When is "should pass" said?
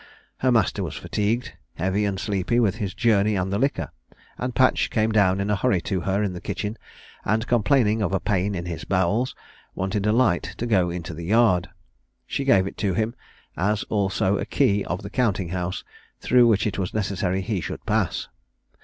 17.61-18.27